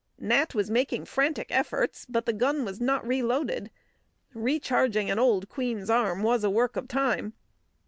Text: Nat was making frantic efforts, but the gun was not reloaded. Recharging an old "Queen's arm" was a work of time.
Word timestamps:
Nat 0.17 0.55
was 0.55 0.71
making 0.71 1.05
frantic 1.05 1.45
efforts, 1.51 2.07
but 2.09 2.25
the 2.25 2.33
gun 2.33 2.65
was 2.65 2.81
not 2.81 3.05
reloaded. 3.05 3.69
Recharging 4.33 5.11
an 5.11 5.19
old 5.19 5.47
"Queen's 5.47 5.91
arm" 5.91 6.23
was 6.23 6.43
a 6.43 6.49
work 6.49 6.75
of 6.75 6.87
time. 6.87 7.33